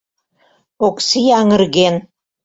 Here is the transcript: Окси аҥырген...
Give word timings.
Окси 0.85 1.21
аҥырген... 1.39 1.95